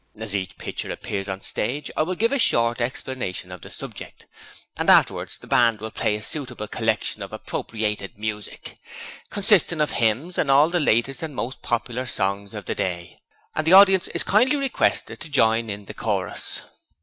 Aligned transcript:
As 0.17 0.35
each 0.35 0.57
pitcher 0.57 0.89
appears 0.91 1.29
on 1.29 1.37
the 1.37 1.43
stage 1.45 1.91
I 1.95 2.01
will 2.01 2.15
give 2.15 2.31
a 2.31 2.39
short 2.39 2.81
explanation 2.81 3.51
of 3.51 3.61
the 3.61 3.69
subject, 3.69 4.25
and 4.75 4.89
afterwards 4.89 5.37
the 5.37 5.45
band 5.45 5.79
will 5.79 5.91
play 5.91 6.15
a 6.15 6.23
suitable 6.23 6.67
collection 6.67 7.21
of 7.21 7.31
appropriated 7.31 8.17
music, 8.17 8.79
consisting 9.29 9.79
of 9.79 9.91
hymns 9.91 10.39
and 10.39 10.49
all 10.49 10.71
the 10.71 10.79
latest 10.79 11.21
and 11.21 11.35
most 11.35 11.61
popular 11.61 12.07
songs 12.07 12.55
of 12.55 12.65
the 12.65 12.73
day, 12.73 13.19
and 13.53 13.67
the 13.67 13.73
audience 13.73 14.07
is 14.07 14.23
kindly 14.23 14.55
requested 14.57 15.19
to 15.19 15.29
join 15.29 15.69
in 15.69 15.85
the 15.85 15.93
chorus. 15.93 16.63